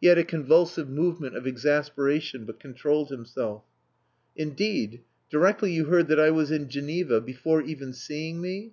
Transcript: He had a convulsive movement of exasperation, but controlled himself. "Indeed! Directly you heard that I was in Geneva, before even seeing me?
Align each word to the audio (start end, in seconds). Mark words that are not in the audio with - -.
He 0.00 0.08
had 0.08 0.18
a 0.18 0.24
convulsive 0.24 0.90
movement 0.90 1.36
of 1.36 1.46
exasperation, 1.46 2.44
but 2.44 2.58
controlled 2.58 3.10
himself. 3.10 3.62
"Indeed! 4.34 5.02
Directly 5.30 5.72
you 5.72 5.84
heard 5.84 6.08
that 6.08 6.18
I 6.18 6.30
was 6.30 6.50
in 6.50 6.68
Geneva, 6.68 7.20
before 7.20 7.62
even 7.62 7.92
seeing 7.92 8.40
me? 8.40 8.70